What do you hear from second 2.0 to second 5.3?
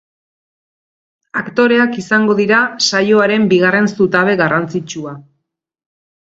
izango dira saioaren bigarren zutabe garrantzitsua.